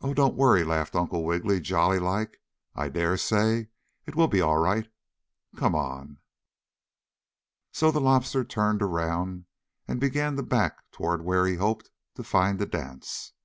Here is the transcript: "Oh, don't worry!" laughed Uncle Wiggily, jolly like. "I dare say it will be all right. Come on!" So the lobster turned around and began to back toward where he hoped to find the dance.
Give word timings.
"Oh, 0.00 0.12
don't 0.12 0.34
worry!" 0.34 0.64
laughed 0.64 0.96
Uncle 0.96 1.24
Wiggily, 1.24 1.60
jolly 1.60 2.00
like. 2.00 2.40
"I 2.74 2.88
dare 2.88 3.16
say 3.16 3.68
it 4.04 4.16
will 4.16 4.26
be 4.26 4.40
all 4.40 4.56
right. 4.58 4.90
Come 5.54 5.76
on!" 5.76 6.18
So 7.70 7.92
the 7.92 8.00
lobster 8.00 8.42
turned 8.42 8.82
around 8.82 9.44
and 9.86 10.00
began 10.00 10.34
to 10.34 10.42
back 10.42 10.78
toward 10.90 11.22
where 11.22 11.46
he 11.46 11.54
hoped 11.54 11.90
to 12.16 12.24
find 12.24 12.58
the 12.58 12.66
dance. 12.66 13.32